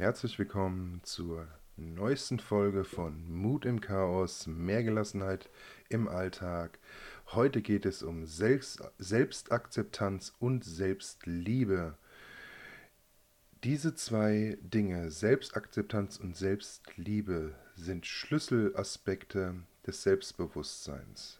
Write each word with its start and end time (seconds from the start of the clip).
herzlich 0.00 0.38
willkommen 0.38 1.02
zur 1.02 1.46
neuesten 1.76 2.38
Folge 2.38 2.84
von 2.84 3.30
Mut 3.30 3.66
im 3.66 3.82
Chaos, 3.82 4.46
mehr 4.46 4.82
Gelassenheit 4.82 5.50
im 5.90 6.08
Alltag. 6.08 6.78
Heute 7.32 7.60
geht 7.60 7.84
es 7.84 8.02
um 8.02 8.24
Selbst 8.24 8.82
Selbstakzeptanz 8.96 10.32
und 10.38 10.64
Selbstliebe. 10.64 11.98
Diese 13.62 13.94
zwei 13.94 14.56
Dinge, 14.62 15.10
Selbstakzeptanz 15.10 16.16
und 16.16 16.34
Selbstliebe, 16.34 17.54
sind 17.76 18.06
Schlüsselaspekte 18.06 19.56
des 19.86 20.02
Selbstbewusstseins. 20.02 21.39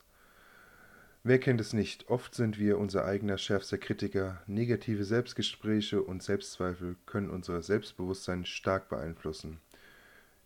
Wer 1.23 1.39
kennt 1.39 1.61
es 1.61 1.75
nicht? 1.75 2.09
Oft 2.09 2.34
sind 2.34 2.59
wir 2.59 2.79
unser 2.79 3.05
eigener 3.05 3.37
schärfster 3.37 3.77
Kritiker. 3.77 4.43
Negative 4.46 5.05
Selbstgespräche 5.05 6.00
und 6.00 6.23
Selbstzweifel 6.23 6.96
können 7.05 7.29
unser 7.29 7.61
Selbstbewusstsein 7.61 8.46
stark 8.46 8.89
beeinflussen. 8.89 9.61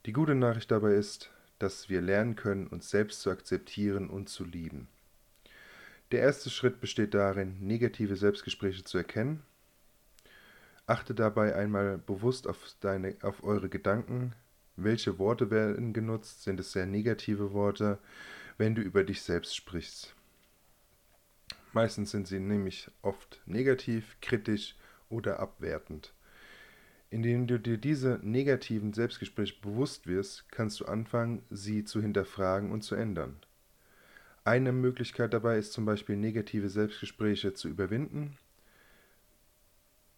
Die 0.05 0.13
gute 0.13 0.35
Nachricht 0.35 0.73
dabei 0.73 0.95
ist, 0.95 1.31
dass 1.61 1.89
wir 1.89 2.01
lernen 2.01 2.35
können, 2.35 2.67
uns 2.67 2.91
selbst 2.91 3.21
zu 3.21 3.31
akzeptieren 3.31 4.11
und 4.11 4.29
zu 4.29 4.45
lieben. 4.45 4.89
Der 6.11 6.23
erste 6.23 6.51
Schritt 6.51 6.81
besteht 6.81 7.15
darin, 7.15 7.57
negative 7.61 8.17
Selbstgespräche 8.17 8.83
zu 8.83 8.99
erkennen. 8.99 9.45
Achte 10.87 11.15
dabei 11.15 11.55
einmal 11.55 11.99
bewusst 11.99 12.49
auf, 12.49 12.59
deine, 12.81 13.15
auf 13.23 13.45
eure 13.45 13.69
Gedanken. 13.69 14.35
Welche 14.75 15.21
Worte 15.21 15.53
werden 15.53 15.93
genutzt? 15.93 16.43
Sind 16.43 16.59
es 16.59 16.73
sehr 16.73 16.87
negative 16.87 17.53
Worte, 17.53 18.01
wenn 18.59 18.75
du 18.75 18.83
über 18.83 19.05
dich 19.05 19.23
selbst 19.23 19.55
sprichst? 19.55 20.17
Meistens 21.75 22.13
sind 22.13 22.29
sie 22.29 22.39
nämlich 22.39 22.89
oft 23.03 23.43
negativ, 23.47 24.17
kritisch 24.21 24.77
oder 25.09 25.41
abwertend. 25.41 26.15
Indem 27.11 27.49
du 27.49 27.59
dir 27.59 27.79
diese 27.79 28.21
negativen 28.23 28.93
Selbstgespräche 28.93 29.61
bewusst 29.61 30.07
wirst, 30.07 30.49
kannst 30.53 30.79
du 30.81 30.85
anfangen, 30.85 31.43
sie 31.51 31.85
zu 31.85 32.01
hinterfragen 32.01 32.71
und 32.71 32.83
zu 32.83 32.95
ändern. 32.95 33.37
Eine 34.45 34.71
Möglichkeit 34.71 35.35
dabei 35.35 35.59
ist 35.59 35.73
zum 35.73 35.85
Beispiel, 35.85 36.17
negative 36.17 36.69
Selbstgespräche 36.69 37.55
zu 37.55 37.69
überwinden. 37.69 38.39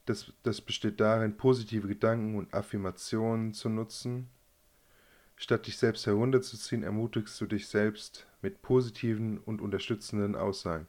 Das, 0.05 0.33
das 0.43 0.61
besteht 0.61 1.01
darin, 1.01 1.39
positive 1.39 1.89
Gedanken 1.89 2.37
und 2.37 2.53
Affirmationen 2.53 3.55
zu 3.55 3.71
nutzen. 3.71 4.29
Statt 5.37 5.67
dich 5.67 5.79
selbst 5.79 6.07
herunterzuziehen, 6.07 6.83
ermutigst 6.83 7.41
du 7.41 7.47
dich 7.47 7.69
selbst 7.69 8.27
mit 8.43 8.61
positiven 8.63 9.39
und 9.39 9.63
unterstützenden 9.63 10.37
Aussagen. 10.37 10.87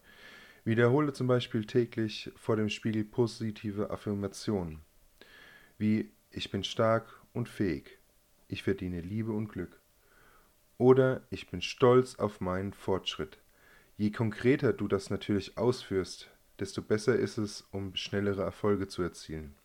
Wiederhole 0.67 1.13
zum 1.13 1.25
Beispiel 1.25 1.65
täglich 1.65 2.31
vor 2.35 2.55
dem 2.55 2.69
Spiegel 2.69 3.03
positive 3.03 3.89
Affirmationen 3.89 4.81
wie 5.77 6.11
ich 6.31 6.51
bin 6.51 6.63
stark 6.63 7.21
und 7.33 7.47
fähig, 7.49 7.99
ich 8.47 8.63
verdiene 8.63 9.01
Liebe 9.01 9.31
und 9.31 9.47
Glück. 9.49 9.79
Oder 10.77 11.21
ich 11.29 11.49
bin 11.49 11.61
stolz 11.61 12.15
auf 12.15 12.41
meinen 12.41 12.73
Fortschritt. 12.73 13.37
Je 13.97 14.11
konkreter 14.11 14.73
du 14.73 14.87
das 14.87 15.09
natürlich 15.09 15.57
ausführst, 15.57 16.29
desto 16.59 16.81
besser 16.81 17.15
ist 17.15 17.37
es, 17.37 17.61
um 17.71 17.95
schnellere 17.95 18.43
Erfolge 18.43 18.87
zu 18.87 19.01
erzielen. 19.01 19.55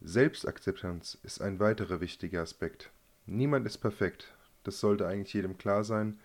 Selbstakzeptanz 0.00 1.18
ist 1.22 1.40
ein 1.40 1.60
weiterer 1.60 2.00
wichtiger 2.00 2.42
Aspekt. 2.42 2.90
Niemand 3.26 3.66
ist 3.66 3.78
perfekt, 3.78 4.34
das 4.64 4.80
sollte 4.80 5.06
eigentlich 5.06 5.34
jedem 5.34 5.58
klar 5.58 5.84
sein, 5.84 6.18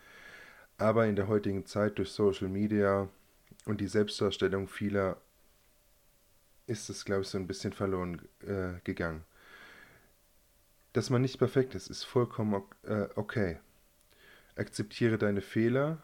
aber 0.80 1.06
in 1.06 1.16
der 1.16 1.28
heutigen 1.28 1.66
Zeit 1.66 2.00
durch 2.00 2.10
Social 2.10 2.48
Media 2.48 3.10
und 3.68 3.82
die 3.82 3.88
Selbstdarstellung 3.88 4.68
vieler 4.68 5.22
ist 6.68 6.90
es, 6.90 7.06
glaube 7.06 7.22
ich, 7.22 7.28
so 7.28 7.38
ein 7.38 7.48
bisschen 7.48 7.74
verloren 7.74 8.22
äh, 8.42 8.80
gegangen. 8.84 9.24
Dass 10.94 11.10
man 11.10 11.22
nicht 11.22 11.38
perfekt 11.38 11.76
ist, 11.76 11.90
ist 11.90 12.04
vollkommen 12.04 12.64
äh, 12.84 13.08
okay. 13.16 13.60
Akzeptiere 14.56 15.18
deine 15.18 15.42
Fehler, 15.42 16.02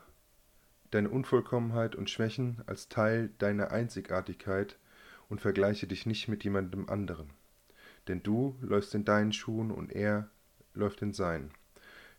deine 0.91 1.09
Unvollkommenheit 1.09 1.95
und 1.95 2.09
Schwächen 2.09 2.61
als 2.67 2.89
Teil 2.89 3.31
deiner 3.39 3.71
Einzigartigkeit 3.71 4.77
und 5.29 5.41
vergleiche 5.41 5.87
dich 5.87 6.05
nicht 6.05 6.27
mit 6.27 6.43
jemandem 6.43 6.89
anderen. 6.89 7.29
Denn 8.07 8.21
du 8.21 8.55
läufst 8.61 8.93
in 8.93 9.05
deinen 9.05 9.33
Schuhen 9.33 9.71
und 9.71 9.91
er 9.91 10.29
läuft 10.73 11.01
in 11.01 11.13
seinen. 11.13 11.51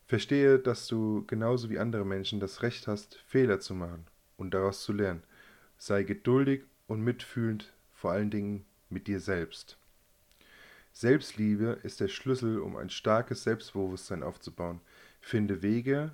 Verstehe, 0.07 0.59
dass 0.59 0.87
du 0.87 1.25
genauso 1.27 1.71
wie 1.71 1.79
andere 1.79 2.05
Menschen 2.05 2.41
das 2.41 2.63
Recht 2.63 2.89
hast, 2.89 3.17
Fehler 3.27 3.61
zu 3.61 3.75
machen 3.75 4.07
und 4.37 4.53
daraus 4.53 4.83
zu 4.83 4.93
lernen. 4.93 5.23
Sei 5.79 6.03
geduldig 6.03 6.63
und 6.87 7.03
mitfühlend, 7.03 7.73
vor 7.93 8.13
allen 8.13 8.31
Dingen 8.31 8.65
mit 8.91 9.07
dir 9.07 9.21
selbst. 9.21 9.79
Selbstliebe 10.93 11.81
ist 11.83 12.01
der 12.01 12.09
Schlüssel, 12.09 12.61
um 12.61 12.77
ein 12.77 12.91
starkes 12.91 13.43
Selbstbewusstsein 13.43 14.23
aufzubauen. 14.23 14.81
Finde 15.21 15.63
Wege, 15.63 16.13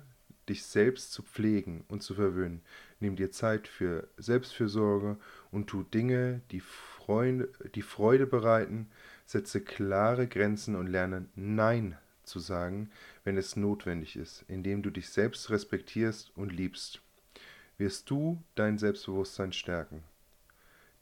dich 0.49 0.65
selbst 0.65 1.11
zu 1.11 1.21
pflegen 1.21 1.85
und 1.87 2.01
zu 2.01 2.15
verwöhnen. 2.15 2.61
Nimm 2.99 3.15
dir 3.15 3.31
Zeit 3.31 3.67
für 3.67 4.07
Selbstfürsorge 4.17 5.17
und 5.51 5.67
tu 5.67 5.83
Dinge, 5.83 6.41
die 6.51 6.61
Freude, 6.61 7.49
die 7.75 7.83
Freude 7.83 8.25
bereiten. 8.25 8.89
Setze 9.25 9.61
klare 9.61 10.27
Grenzen 10.27 10.75
und 10.75 10.87
lerne 10.87 11.27
Nein 11.35 11.97
zu 12.23 12.39
sagen, 12.39 12.89
wenn 13.23 13.37
es 13.37 13.55
notwendig 13.55 14.15
ist, 14.15 14.45
indem 14.47 14.81
du 14.81 14.89
dich 14.89 15.09
selbst 15.09 15.49
respektierst 15.49 16.31
und 16.35 16.51
liebst 16.51 17.01
wirst 17.81 18.11
du 18.11 18.41
dein 18.53 18.77
Selbstbewusstsein 18.77 19.51
stärken. 19.51 20.03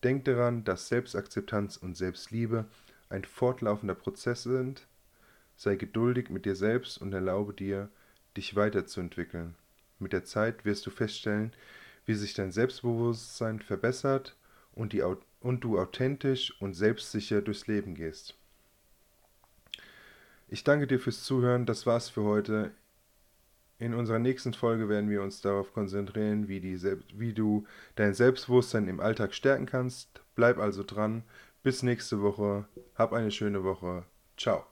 Denk 0.02 0.24
daran, 0.24 0.64
dass 0.64 0.88
Selbstakzeptanz 0.88 1.76
und 1.76 1.98
Selbstliebe 1.98 2.66
ein 3.10 3.26
fortlaufender 3.26 3.96
Prozess 3.96 4.44
sind. 4.44 4.88
Sei 5.58 5.76
geduldig 5.76 6.30
mit 6.30 6.46
dir 6.46 6.56
selbst 6.56 6.98
und 6.98 7.14
erlaube 7.14 7.54
dir, 7.54 7.90
dich 8.38 8.56
weiterzuentwickeln. 8.56 9.56
Mit 10.00 10.14
der 10.14 10.24
Zeit 10.24 10.64
wirst 10.64 10.86
du 10.86 10.90
feststellen, 10.90 11.52
wie 12.06 12.14
sich 12.14 12.34
dein 12.34 12.54
Selbstbewusstsein 12.54 13.60
verbessert 13.60 14.38
und, 14.72 14.94
die, 14.94 15.04
und 15.42 15.60
du 15.66 15.78
authentisch 15.78 16.60
und 16.62 16.76
selbstsicher 16.76 17.42
durchs 17.42 17.68
Leben 17.68 17.94
gehst. 17.94 18.38
Ich 20.48 20.64
danke 20.64 20.88
dir 20.88 21.00
fürs 21.02 21.26
Zuhören. 21.26 21.66
Das 21.66 21.86
war's 21.86 22.08
für 22.08 22.24
heute. 22.24 22.72
In 23.80 23.94
unserer 23.94 24.20
nächsten 24.20 24.54
Folge 24.54 24.90
werden 24.90 25.10
wir 25.10 25.22
uns 25.22 25.40
darauf 25.40 25.74
konzentrieren, 25.74 26.50
wie, 26.50 26.62
wie 26.62 27.34
du 27.34 27.66
dein 27.96 28.14
Selbstbewusstsein 28.14 28.90
im 28.90 29.00
Alltag 29.00 29.34
stärken 29.34 29.66
kannst. 29.66 30.22
Bleib 30.36 30.58
also 30.58 30.84
dran. 30.84 31.24
Bis 31.64 31.82
nächste 31.82 32.22
Woche. 32.22 32.66
Hab 32.96 33.14
eine 33.14 33.32
schöne 33.32 33.64
Woche. 33.64 34.04
Ciao. 34.38 34.66